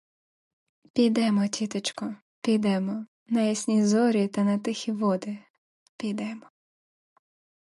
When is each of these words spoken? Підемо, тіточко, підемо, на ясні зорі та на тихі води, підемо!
Підемо, 0.93 1.47
тіточко, 1.47 2.15
підемо, 2.41 3.05
на 3.27 3.41
ясні 3.41 3.85
зорі 3.85 4.27
та 4.27 4.43
на 4.43 4.57
тихі 4.59 4.91
води, 4.91 5.39
підемо! 5.97 6.49